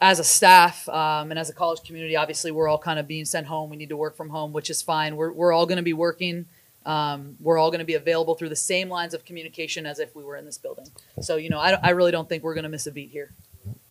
as 0.01 0.19
a 0.19 0.25
staff 0.25 0.89
um, 0.89 1.31
and 1.31 1.39
as 1.39 1.51
a 1.51 1.53
college 1.53 1.83
community, 1.87 2.17
obviously 2.17 2.51
we're 2.51 2.69
all 2.69 2.79
kind 2.79 2.99
of 2.99 3.07
being 3.07 3.27
sent 3.27 3.47
home. 3.47 3.69
We 3.69 3.77
need 3.77 3.91
to 3.91 3.97
work 3.97 4.17
from 4.17 4.31
home, 4.31 4.53
which 4.53 4.71
is 4.71 4.81
fine. 4.81 5.17
We're 5.17 5.33
we're 5.33 5.53
all 5.53 5.67
going 5.67 5.77
to 5.77 5.83
be 5.83 5.93
working. 5.93 6.47
Um, 6.87 7.37
we're 7.41 7.59
all 7.59 7.71
going 7.71 7.81
to 7.81 7.85
be 7.85 7.95
available 7.95 8.35
through 8.35 8.49
the 8.49 8.57
same 8.57 8.89
lines 8.89 9.13
of 9.13 9.27
communication 9.27 9.85
as 9.85 9.99
if 9.99 10.17
we 10.17 10.25
were 10.25 10.37
in 10.37 10.47
this 10.47 10.57
building. 10.57 10.87
So, 11.21 11.37
you 11.37 11.51
know, 11.51 11.59
I, 11.59 11.73
I 11.73 11.91
really 11.91 12.11
don't 12.11 12.27
think 12.27 12.43
we're 12.43 12.55
going 12.55 12.65
to 12.65 12.71
miss 12.71 12.87
a 12.87 12.91
beat 12.91 13.11
here. 13.11 13.35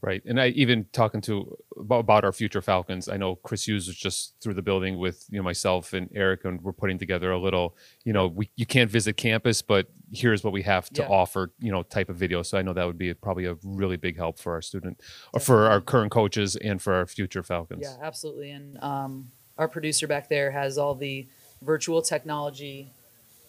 Right. 0.02 0.24
And 0.26 0.40
I 0.40 0.48
even 0.50 0.86
talking 0.94 1.20
to 1.22 1.58
about, 1.78 2.24
our 2.24 2.32
future 2.32 2.62
Falcons, 2.62 3.10
I 3.10 3.18
know 3.18 3.36
Chris 3.36 3.68
Hughes 3.68 3.88
was 3.88 3.98
just 3.98 4.36
through 4.42 4.54
the 4.54 4.62
building 4.62 4.98
with, 4.98 5.26
you 5.30 5.38
know, 5.38 5.44
myself 5.44 5.92
and 5.92 6.10
Eric 6.16 6.46
and 6.46 6.62
we're 6.62 6.72
putting 6.72 6.98
together 6.98 7.32
a 7.32 7.38
little, 7.38 7.76
you 8.06 8.14
know, 8.14 8.28
we 8.28 8.50
you 8.56 8.66
can't 8.66 8.90
visit 8.90 9.18
campus, 9.18 9.62
but 9.62 9.88
here's 10.14 10.42
what 10.42 10.54
we 10.54 10.62
have 10.62 10.90
to 10.92 11.02
Yeah. 11.02 11.10
offer, 11.10 11.52
you 11.60 11.72
know, 11.72 11.84
type 11.84 12.10
of 12.10 12.16
video. 12.16 12.44
So 12.44 12.58
I 12.58 12.62
know 12.62 12.72
that 12.74 12.86
would 12.86 12.98
be 12.98 13.14
probably 13.14 13.46
a 13.46 13.58
really 13.64 13.98
big 13.98 14.16
help 14.16 14.40
for 14.40 14.54
our 14.54 14.62
student 14.62 15.02
or 15.34 15.42
for 15.42 15.68
our 15.68 15.82
current 15.82 16.12
coaches 16.12 16.56
and 16.56 16.82
for 16.82 16.94
our 16.94 17.06
future 17.06 17.44
Falcons. 17.44 17.82
Yeah, 17.84 17.98
absolutely. 18.02 18.52
And 18.52 18.82
um, 18.82 19.32
our 19.58 19.68
producer 19.68 20.08
back 20.08 20.30
there 20.30 20.52
has 20.52 20.78
all 20.78 20.96
the 20.96 21.28
virtual 21.62 22.02
technology, 22.02 22.94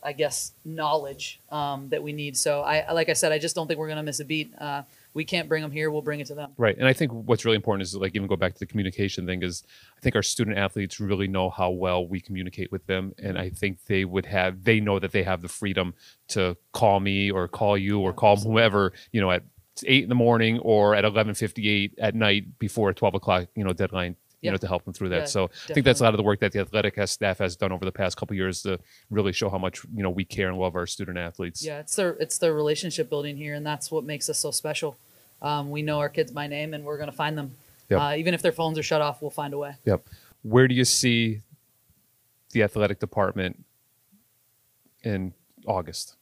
I 0.03 0.13
guess, 0.13 0.53
knowledge 0.65 1.39
um, 1.51 1.91
that 1.91 2.03
we 2.03 2.13
need. 2.13 2.37
So, 2.37 2.63
I 2.63 2.93
like 2.93 3.09
I 3.09 3.13
said, 3.13 3.31
I 3.31 3.39
just 3.39 3.55
don't 3.55 3.69
think 3.69 3.79
we're 3.79 3.87
going 3.87 3.99
to 3.99 4.03
miss 4.03 4.19
a 4.19 4.25
beat. 4.25 4.53
Uh, 4.59 4.83
we 5.13 5.25
can't 5.25 5.49
bring 5.49 5.63
them 5.63 5.73
here. 5.73 5.91
We'll 5.91 6.03
bring 6.03 6.21
it 6.21 6.27
to 6.29 6.35
them. 6.35 6.53
Right. 6.57 6.77
And 6.77 6.87
I 6.87 6.93
think 6.93 7.13
what's 7.13 7.45
really 7.45 7.57
important 7.57 7.83
is 7.83 7.95
like 7.95 8.15
even 8.15 8.29
go 8.29 8.37
back 8.37 8.55
to 8.55 8.59
the 8.59 8.67
communication 8.67 9.27
thing 9.27 9.43
is 9.43 9.65
I 9.97 10.01
think 10.01 10.15
our 10.15 10.23
student 10.23 10.57
athletes 10.57 11.01
really 11.01 11.29
know 11.29 11.51
how 11.51 11.71
well 11.71 12.07
we 12.07 12.21
communicate 12.21 12.71
with 12.71 12.87
them. 12.87 13.13
And 13.19 13.39
I 13.39 13.51
think 13.51 13.85
they 13.87 14.05
would 14.05 14.27
have 14.27 14.65
they 14.65 14.81
know 14.81 14.99
that 14.99 15.13
they 15.13 15.23
have 15.23 15.43
the 15.43 15.49
freedom 15.49 15.95
to 16.29 16.57
call 16.73 17.01
me 17.01 17.31
or 17.31 17.49
call 17.49 17.77
you 17.77 18.01
or 18.01 18.13
call 18.13 18.37
whoever, 18.37 18.93
you 19.13 19.21
know, 19.21 19.31
at 19.31 19.43
eight 19.87 20.03
in 20.03 20.09
the 20.09 20.15
morning 20.15 20.59
or 20.61 20.95
at 20.95 21.05
eleven 21.05 21.35
fifty 21.35 21.69
eight 21.69 21.95
at 21.99 22.15
night 22.15 22.59
before 22.59 22.91
a 22.91 22.95
twelve 22.95 23.15
o'clock, 23.15 23.49
you 23.57 23.65
know, 23.65 23.73
deadline. 23.73 24.17
You 24.41 24.47
Yeah. 24.47 24.53
know, 24.53 24.57
to 24.59 24.67
help 24.69 24.85
them 24.85 24.95
through 24.95 25.11
that. 25.11 25.19
Yeah, 25.19 25.25
so 25.27 25.51
I 25.69 25.75
think 25.75 25.85
that's 25.85 26.01
a 26.01 26.03
lot 26.03 26.15
of 26.15 26.19
the 26.19 26.23
work 26.23 26.41
that 26.41 26.53
the 26.53 26.61
athletic 26.61 26.97
has, 26.97 27.11
staff 27.11 27.39
has 27.41 27.57
done 27.57 27.73
over 27.73 27.85
the 27.85 27.93
past 27.93 28.17
couple 28.17 28.35
years 28.35 28.63
to 28.63 28.79
really 29.11 29.33
show 29.33 29.51
how 29.51 29.59
much 29.59 29.85
you 29.95 30.03
know 30.03 30.09
we 30.09 30.25
care 30.25 30.49
and 30.49 30.59
love 30.59 30.77
our 30.77 30.87
student 30.87 31.19
athletes. 31.19 31.63
Yeah, 31.65 31.81
it's 31.81 31.95
the 31.97 32.17
it's 32.19 32.39
the 32.39 32.53
relationship 32.53 33.11
building 33.11 33.37
here, 33.37 33.55
and 33.55 33.67
that's 33.67 33.91
what 33.91 34.05
makes 34.05 34.31
us 34.31 34.39
so 34.39 34.51
special. 34.51 34.97
Um, 35.43 35.71
we 35.71 35.83
know 35.83 35.99
our 35.99 36.09
kids 36.09 36.33
by 36.33 36.47
name, 36.47 36.73
and 36.73 36.85
we're 36.85 36.97
going 36.97 37.11
to 37.11 37.17
find 37.17 37.37
them. 37.37 37.57
Yep. 37.91 38.01
Uh, 38.01 38.15
even 38.17 38.35
if 38.35 38.41
their 38.43 38.53
phones 38.53 38.79
are 38.79 38.83
shut 38.83 39.03
off, 39.03 39.21
we'll 39.21 39.31
find 39.31 39.53
a 39.53 39.59
way. 39.59 39.75
Yep. 39.85 40.07
Where 40.43 40.69
do 40.69 40.75
you 40.75 40.85
see 40.85 41.41
the 42.53 42.63
athletic 42.63 42.99
department 42.99 43.65
in 45.03 45.35
August? 45.67 46.17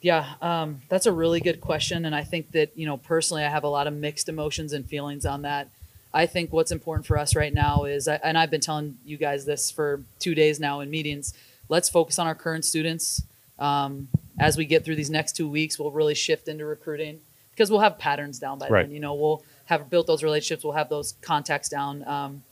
Yeah, 0.00 0.34
um, 0.40 0.80
that's 0.88 1.06
a 1.06 1.12
really 1.12 1.40
good 1.40 1.60
question, 1.60 2.04
and 2.04 2.14
I 2.16 2.24
think 2.24 2.50
that 2.52 2.76
you 2.76 2.84
know 2.86 2.96
personally, 2.96 3.44
I 3.44 3.48
have 3.48 3.62
a 3.62 3.68
lot 3.68 3.86
of 3.86 3.94
mixed 3.94 4.28
emotions 4.28 4.72
and 4.72 4.84
feelings 4.84 5.24
on 5.24 5.42
that. 5.42 5.68
I 6.14 6.26
think 6.26 6.52
what's 6.52 6.70
important 6.72 7.06
for 7.06 7.16
us 7.18 7.34
right 7.34 7.52
now 7.52 7.84
is, 7.84 8.06
and 8.06 8.36
I've 8.36 8.50
been 8.50 8.60
telling 8.60 8.98
you 9.04 9.16
guys 9.16 9.44
this 9.44 9.70
for 9.70 10.02
two 10.18 10.34
days 10.34 10.60
now 10.60 10.80
in 10.80 10.90
meetings. 10.90 11.32
Let's 11.68 11.88
focus 11.88 12.18
on 12.18 12.26
our 12.26 12.34
current 12.34 12.64
students. 12.64 13.22
Um, 13.58 14.08
as 14.38 14.56
we 14.56 14.64
get 14.64 14.84
through 14.84 14.96
these 14.96 15.10
next 15.10 15.36
two 15.36 15.48
weeks, 15.48 15.78
we'll 15.78 15.90
really 15.90 16.14
shift 16.14 16.48
into 16.48 16.66
recruiting 16.66 17.20
because 17.52 17.70
we'll 17.70 17.80
have 17.80 17.98
patterns 17.98 18.38
down 18.38 18.58
by 18.58 18.68
Right. 18.68 18.82
then. 18.86 18.94
You 18.94 19.00
know, 19.00 19.14
we'll 19.14 19.42
have 19.66 19.88
built 19.88 20.06
those 20.06 20.22
relationships, 20.22 20.64
we'll 20.64 20.72
have 20.74 20.88
those 20.88 21.14
contacts 21.22 21.68
down. 21.68 22.06
Um, 22.06 22.42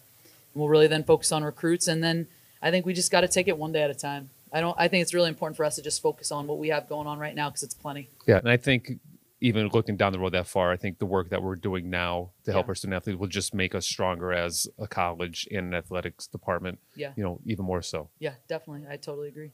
we'll 0.55 0.69
really 0.69 0.87
then 0.87 1.05
focus 1.05 1.33
on 1.33 1.45
recruits, 1.45 1.87
and 1.89 2.03
then 2.03 2.29
I 2.63 2.71
think 2.71 2.87
we 2.87 2.95
just 2.95 3.11
got 3.11 3.23
to 3.23 3.29
take 3.29 3.49
it 3.49 3.59
one 3.59 3.73
day 3.73 3.83
at 3.83 3.91
a 3.91 3.95
time. 3.95 4.31
I 4.53 4.61
don't. 4.61 4.75
I 4.79 4.89
think 4.89 5.03
it's 5.03 5.15
really 5.15 5.29
important 5.29 5.57
for 5.57 5.65
us 5.65 5.77
to 5.77 5.83
just 5.83 6.03
focus 6.03 6.33
on 6.33 6.47
what 6.47 6.59
we 6.59 6.69
have 6.69 6.89
going 6.89 7.07
on 7.07 7.19
right 7.19 7.35
now 7.35 7.51
because 7.51 7.63
it's 7.63 7.75
plenty. 7.75 8.09
Yeah, 8.27 8.39
and 8.39 8.49
I 8.49 8.57
think 8.57 8.99
even 9.41 9.69
looking 9.73 9.97
down 9.97 10.13
the 10.13 10.19
road 10.19 10.33
that 10.33 10.47
far, 10.47 10.71
I 10.71 10.77
think 10.77 10.99
the 10.99 11.07
work 11.07 11.31
that 11.31 11.43
we're 11.43 11.57
doing 11.57 11.89
now 11.91 12.31
to 12.45 12.53
help 12.53 12.67
Yeah. 12.67 12.71
our 12.71 12.75
student 12.75 12.97
athletes 12.97 13.19
will 13.19 13.27
just 13.27 13.55
make 13.55 13.75
us 13.75 13.87
stronger 13.87 14.33
as 14.33 14.69
a 14.79 14.87
college 14.87 15.49
and 15.51 15.69
an 15.69 15.75
athletics 15.75 16.27
department. 16.27 16.79
Yeah. 16.95 17.13
You 17.17 17.23
know, 17.23 17.41
even 17.47 17.65
more 17.65 17.83
so. 17.83 18.11
Yeah, 18.19 18.35
definitely. 18.49 18.87
I 18.91 18.97
totally 18.97 19.29
agree. 19.29 19.53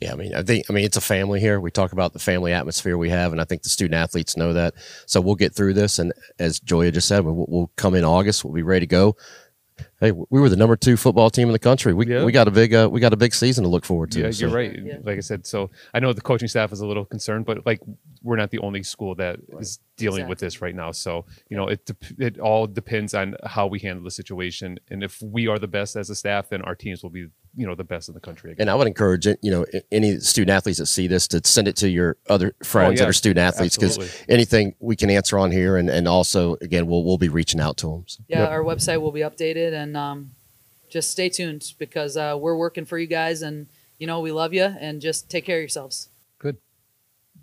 Yeah, 0.00 0.12
I 0.12 0.16
mean, 0.16 0.34
I 0.34 0.42
think, 0.42 0.66
I 0.70 0.72
mean, 0.72 0.84
it's 0.84 0.96
a 0.96 1.00
family 1.00 1.40
here. 1.40 1.60
We 1.60 1.72
talk 1.72 1.92
about 1.92 2.12
the 2.12 2.18
family 2.20 2.52
atmosphere 2.52 2.96
we 2.96 3.10
have, 3.10 3.32
and 3.32 3.40
I 3.40 3.44
think 3.44 3.62
the 3.62 3.68
student 3.68 3.94
athletes 3.94 4.36
know 4.36 4.52
that. 4.52 4.74
So 5.06 5.20
we'll 5.20 5.34
get 5.34 5.54
through 5.54 5.74
this, 5.74 5.98
and 5.98 6.12
as 6.38 6.60
Joya 6.60 6.92
just 6.92 7.08
said, 7.08 7.24
we'll, 7.24 7.46
we'll 7.48 7.70
come 7.76 7.94
in 7.96 8.04
August. 8.04 8.44
We'll 8.44 8.54
be 8.54 8.62
ready 8.62 8.86
to 8.86 8.90
go. 8.90 9.16
Hey, 10.00 10.10
we 10.12 10.40
were 10.40 10.48
the 10.48 10.56
number 10.56 10.76
two 10.76 10.96
football 10.96 11.30
team 11.30 11.48
in 11.48 11.52
the 11.52 11.58
country. 11.58 11.94
We 11.94 12.06
Yeah. 12.06 12.24
we 12.24 12.32
got 12.32 12.48
a 12.48 12.50
big 12.50 12.74
uh, 12.74 12.88
we 12.90 12.98
got 13.00 13.12
a 13.12 13.16
big 13.16 13.32
season 13.32 13.62
to 13.62 13.70
look 13.70 13.84
forward 13.84 14.10
to. 14.12 14.20
Yeah, 14.20 14.30
So- 14.32 14.46
you're 14.46 14.54
right. 14.54 14.76
Yeah. 14.76 14.98
Like 15.04 15.18
I 15.18 15.20
said, 15.20 15.46
so 15.46 15.70
I 15.94 16.00
know 16.00 16.12
the 16.12 16.20
coaching 16.20 16.48
staff 16.48 16.72
is 16.72 16.80
a 16.80 16.86
little 16.86 17.04
concerned, 17.04 17.44
but 17.46 17.64
like 17.64 17.80
we're 18.22 18.36
not 18.36 18.50
the 18.50 18.58
only 18.58 18.82
school 18.82 19.14
that 19.16 19.40
is 19.58 19.78
dealing 19.96 20.28
with 20.28 20.38
this 20.38 20.60
right 20.60 20.74
now. 20.74 20.92
So 20.92 21.24
you 21.48 21.56
know, 21.56 21.68
it 21.68 21.84
dep- 21.86 22.18
it 22.20 22.38
all 22.38 22.66
depends 22.66 23.14
on 23.14 23.36
how 23.44 23.66
we 23.66 23.78
handle 23.78 24.04
the 24.04 24.10
situation, 24.10 24.78
and 24.90 25.02
if 25.02 25.20
we 25.22 25.46
are 25.48 25.58
the 25.58 25.68
best 25.68 25.96
as 25.96 26.10
a 26.10 26.14
staff, 26.14 26.48
then 26.50 26.62
our 26.62 26.74
teams 26.74 27.02
will 27.02 27.10
be 27.10 27.26
you 27.56 27.66
know 27.66 27.74
the 27.74 27.84
best 27.84 28.08
in 28.08 28.14
the 28.14 28.20
country. 28.20 28.52
Again. 28.52 28.62
And 28.62 28.70
I 28.70 28.74
would 28.74 28.86
encourage 28.86 29.26
you 29.26 29.50
know 29.50 29.64
any 29.90 30.18
student 30.20 30.50
athletes 30.54 30.78
that 30.78 30.86
see 30.86 31.06
this 31.06 31.26
to 31.28 31.40
send 31.44 31.68
it 31.68 31.76
to 31.76 31.88
your 31.88 32.16
other 32.28 32.54
friends 32.62 32.88
Oh, 32.88 32.92
yeah. 32.92 32.98
that 33.00 33.08
are 33.08 33.12
student 33.12 33.38
athletes 33.38 33.76
because 33.76 33.98
anything 34.28 34.74
we 34.80 34.96
can 34.96 35.10
answer 35.10 35.38
on 35.38 35.50
here, 35.50 35.76
and, 35.76 35.88
and 35.88 36.06
also 36.06 36.56
again 36.60 36.86
we'll 36.86 37.04
we'll 37.04 37.18
be 37.18 37.28
reaching 37.28 37.60
out 37.60 37.76
to 37.78 37.86
them. 37.88 38.04
So. 38.06 38.22
Yeah, 38.28 38.40
Yep. 38.40 38.50
our 38.50 38.62
website 38.62 39.00
will 39.00 39.12
be 39.12 39.20
updated, 39.20 39.72
and 39.72 39.96
um, 39.96 40.32
just 40.88 41.10
stay 41.10 41.28
tuned 41.28 41.74
because 41.78 42.16
uh, 42.16 42.36
we're 42.38 42.56
working 42.56 42.84
for 42.84 42.98
you 42.98 43.06
guys, 43.06 43.42
and 43.42 43.66
you 43.98 44.06
know 44.06 44.20
we 44.20 44.30
love 44.32 44.54
you, 44.54 44.64
and 44.64 45.00
just 45.00 45.28
take 45.30 45.44
care 45.44 45.56
of 45.58 45.62
yourselves. 45.62 46.08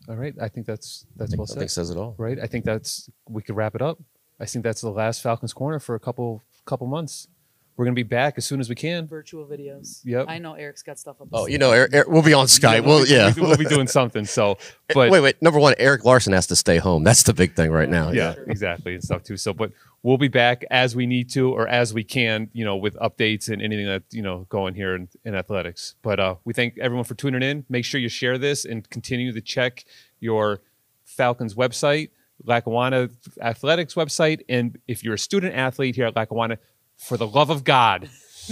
All 0.08 0.16
right, 0.16 0.34
I 0.40 0.48
think 0.48 0.66
that's 0.66 1.06
that's 1.16 1.34
I 1.34 1.38
well 1.38 1.48
think 1.48 1.62
said. 1.62 1.72
says 1.72 1.90
it 1.90 1.98
all. 1.98 2.16
Right, 2.18 2.38
I 2.42 2.48
think 2.48 2.66
that's 2.66 3.10
we 3.30 3.42
could 3.42 3.56
wrap 3.56 3.76
it 3.76 3.82
up. 3.82 4.00
I 4.40 4.46
think 4.46 4.64
that's 4.64 4.82
the 4.82 4.90
last 4.92 5.22
Falcons 5.22 5.54
corner 5.54 5.80
for 5.80 5.96
a 5.96 6.00
couple 6.00 6.44
couple 6.66 6.88
months. 6.88 7.28
We're 7.78 7.86
gonna 7.86 7.96
be 7.96 8.04
back 8.04 8.36
as 8.38 8.46
soon 8.46 8.60
as 8.62 8.70
we 8.70 8.76
can. 8.76 9.06
Virtual 9.08 9.46
videos. 9.46 10.00
Yep. 10.06 10.28
I 10.30 10.38
know 10.38 10.54
Eric's 10.54 10.82
got 10.82 10.98
stuff 10.98 11.18
up. 11.20 11.28
his 11.28 11.34
Oh, 11.34 11.44
sleeve. 11.44 11.52
you 11.54 11.58
know, 11.58 11.72
Eric, 11.72 11.92
Eric- 11.94 12.08
we'll 12.08 12.22
be 12.22 12.34
on 12.34 12.46
Skype. 12.46 12.86
Well, 12.86 13.00
we'll, 13.00 13.08
yeah. 13.08 13.32
be, 13.32 13.42
we'll 13.42 13.58
be 13.58 13.66
doing 13.66 13.88
something. 13.88 14.24
So, 14.26 14.58
but 14.94 15.12
wait, 15.12 15.20
wait. 15.20 15.42
Number 15.42 15.60
one, 15.60 15.76
Eric 15.78 16.06
Larson 16.06 16.32
has 16.34 16.48
to 16.48 16.56
stay 16.56 16.78
home. 16.78 17.04
That's 17.04 17.24
the 17.24 17.34
big 17.34 17.54
thing 17.56 17.72
right 17.72 17.90
now. 17.90 18.12
yeah, 18.12 18.34
Sure. 18.36 18.44
exactly 18.46 18.94
and 18.94 19.04
stuff 19.04 19.24
too. 19.24 19.36
So, 19.36 19.54
but 19.54 19.72
we'll 20.04 20.18
be 20.18 20.28
back 20.30 20.64
as 20.72 20.96
we 20.96 21.06
need 21.06 21.30
to 21.32 21.52
or 21.52 21.68
as 21.68 21.94
we 21.94 22.04
can, 22.06 22.50
you 22.54 22.64
know, 22.64 22.78
with 22.78 22.96
updates 22.96 23.50
and 23.50 23.62
anything 23.62 23.88
that 23.88 24.04
you 24.12 24.22
know 24.22 24.46
going 24.50 24.74
here 24.76 24.96
in, 24.96 25.10
in 25.26 25.36
athletics. 25.36 25.96
But 26.02 26.20
uh, 26.20 26.36
we 26.46 26.54
thank 26.54 26.78
everyone 26.80 27.04
for 27.06 27.16
tuning 27.16 27.44
in. 27.44 27.66
Make 27.68 27.84
sure 27.84 28.00
you 28.00 28.08
share 28.10 28.38
this 28.38 28.64
and 28.64 28.90
continue 28.90 29.34
to 29.34 29.42
check 29.42 29.84
your 30.22 30.62
Falcons 31.04 31.56
website, 31.56 32.10
Lackawanna 32.44 33.10
Athletics 33.42 33.94
website, 33.96 34.42
and 34.50 34.78
if 34.88 35.04
you're 35.04 35.14
a 35.14 35.20
student 35.20 35.54
athlete 35.56 35.96
here 35.96 36.06
at 36.06 36.16
Lackawanna, 36.16 36.58
for 36.98 37.18
the 37.18 37.28
love 37.28 37.50
of 37.50 37.64
God. 37.64 38.10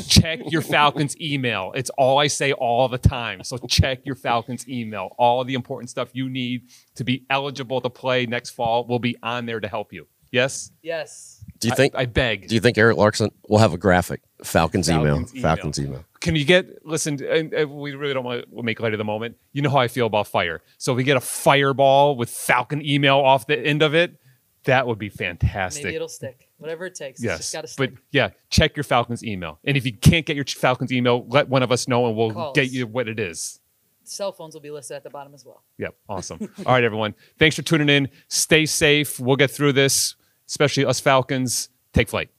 check 0.08 0.40
your 0.48 0.62
Falcons 0.62 1.20
email. 1.20 1.72
It's 1.76 1.90
all 1.92 2.18
I 2.18 2.28
say 2.28 2.52
all 2.54 2.88
the 2.88 2.98
time. 2.98 3.44
So 3.44 3.58
check 3.58 4.00
your 4.06 4.16
Falcons 4.16 4.68
email. 4.68 5.16
All 5.18 5.44
the 5.44 5.54
important 5.54 5.90
stuff 5.90 6.10
you 6.14 6.30
need 6.30 6.64
to 6.96 7.04
be 7.04 7.26
eligible 7.30 7.82
to 7.82 7.90
play 7.90 8.26
next 8.26 8.52
fall 8.52 8.86
will 8.88 9.00
be 9.00 9.16
on 9.22 9.46
there 9.46 9.60
to 9.60 9.68
help 9.68 9.94
you. 9.94 10.08
Yes? 10.32 10.72
Yes. 10.82 11.44
Do 11.60 11.68
you 11.68 11.76
think? 11.76 11.96
I, 11.96 12.02
I 12.02 12.06
beg. 12.06 12.48
do 12.48 12.56
you 12.56 12.62
think 12.62 12.78
Eric 12.78 12.98
Larson 12.98 13.30
will 13.48 13.60
have 13.60 13.74
a 13.74 13.78
graphic 13.78 14.22
Falcons, 14.44 14.90
email? 14.90 15.16
Falcons 15.16 15.36
email. 15.36 15.44
Falcons 15.44 15.80
email. 15.80 16.06
Can 16.20 16.36
you 16.36 16.44
get 16.44 16.86
listen? 16.86 17.24
And, 17.24 17.54
and 17.54 17.72
we 17.72 17.94
really 17.94 18.14
don't 18.14 18.24
want 18.24 18.46
to 18.50 18.64
make 18.64 18.80
light 18.80 18.94
of 18.94 18.98
the 18.98 19.06
moment. 19.06 19.38
You 19.52 19.62
know 19.62 19.70
how 19.70 19.78
I 19.78 19.88
feel 19.88 20.08
about 20.08 20.28
fire. 20.28 20.62
So 20.80 20.94
if 20.94 20.98
we 20.98 21.04
get 21.04 21.18
a 21.18 21.22
fireball 21.22 22.18
with 22.18 22.30
Falcon 22.30 22.84
email 22.84 23.20
off 23.20 23.46
the 23.46 23.60
end 23.60 23.84
of 23.84 23.94
it, 23.94 24.20
that 24.66 24.88
would 24.88 24.98
be 24.98 25.10
fantastic. 25.10 25.86
Maybe 25.86 25.96
it'll 25.96 26.08
stick. 26.08 26.50
Whatever 26.64 26.86
it 26.86 26.96
takes. 26.96 27.22
Yes, 27.22 27.54
but 27.78 27.92
yeah, 28.12 28.30
check 28.50 28.78
your 28.78 28.86
Falcons 28.86 29.24
email, 29.24 29.60
and 29.66 29.76
if 29.76 29.86
you 29.86 29.92
can't 29.92 30.26
get 30.26 30.38
your 30.38 30.46
Falcons 30.46 30.94
email, 30.94 31.26
let 31.28 31.50
one 31.50 31.62
of 31.62 31.72
us 31.74 31.90
know, 31.90 32.08
and 32.08 32.16
we'll 32.16 32.32
Calls. 32.32 32.56
get 32.56 32.72
you 32.72 32.88
what 32.88 33.10
it 33.10 33.20
is. 33.20 33.60
Cell 34.06 34.32
phones 34.32 34.54
will 34.54 34.62
be 34.62 34.72
listed 34.72 34.96
at 34.96 35.04
the 35.04 35.10
bottom 35.10 35.34
as 35.34 35.46
well. 35.46 35.62
Yep, 35.78 35.96
awesome. 36.08 36.40
All 36.66 36.74
right, 36.74 36.84
everyone, 36.84 37.16
thanks 37.38 37.58
for 37.58 37.64
tuning 37.64 37.90
in. 37.90 38.10
Stay 38.30 38.66
safe. 38.66 39.20
We'll 39.20 39.36
get 39.36 39.52
through 39.52 39.74
this, 39.74 40.16
especially 40.48 40.86
us 40.86 41.02
Falcons. 41.02 41.68
Take 41.92 42.08
flight. 42.08 42.30